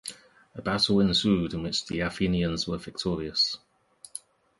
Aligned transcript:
A 0.55 0.63
battle 0.63 0.99
ensued 0.99 1.53
in 1.53 1.61
which 1.61 1.85
the 1.85 1.99
Athenians 1.99 2.67
were 2.67 2.79
victorious. 2.79 3.59